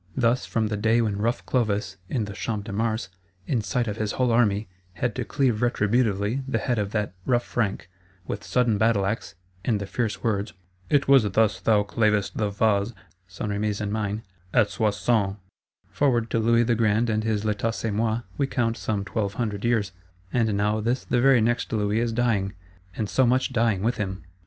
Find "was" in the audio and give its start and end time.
11.07-11.29